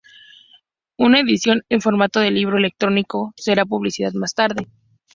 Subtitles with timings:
[0.97, 4.67] Una edición en formato de libro electrónico será publicada más tarde.